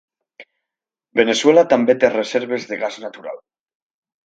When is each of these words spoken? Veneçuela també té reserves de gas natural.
Veneçuela 1.21 1.65
també 1.75 1.97
té 2.05 2.11
reserves 2.15 2.69
de 2.73 2.83
gas 2.87 3.01
natural. 3.07 3.41